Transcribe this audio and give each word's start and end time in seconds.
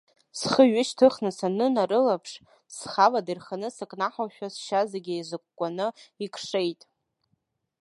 Схы 0.39 0.63
ҩышьҭхны 0.71 1.29
санынарылаԥш, 1.37 2.31
схы 2.75 3.01
алада 3.05 3.31
ирханы 3.33 3.69
сыкнаҳаушәа 3.75 4.47
сшьа 4.53 4.81
зегь 4.91 5.09
еизыкәкәаны 5.15 5.87
икшеит. 6.25 6.81